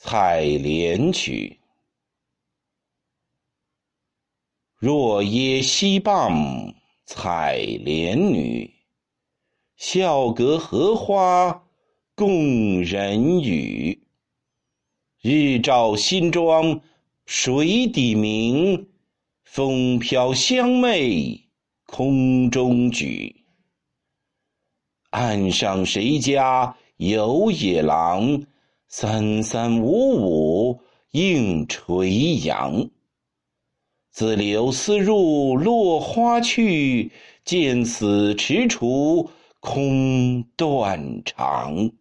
[0.00, 1.58] 采莲曲。
[4.78, 6.72] 若耶溪傍
[7.04, 8.72] 采莲女，
[9.76, 11.64] 笑隔荷花
[12.14, 14.06] 共人语。
[15.20, 16.80] 日照新妆
[17.26, 18.88] 水底明，
[19.42, 21.42] 风飘香袂
[21.86, 23.44] 空中举。
[25.10, 28.44] 岸上谁家有野狼？
[28.90, 32.88] 三三五五映垂杨。
[34.10, 37.12] 自流丝入落花去，
[37.44, 39.28] 见此踟蹰
[39.60, 41.92] 空断肠。